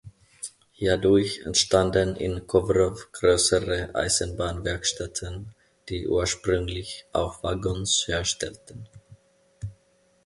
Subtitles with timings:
[0.71, 5.53] Hierdurch entstanden in Kowrow größere Eisenbahnwerkstätten,
[5.89, 8.89] die ursprünglich auch Waggons herstellten.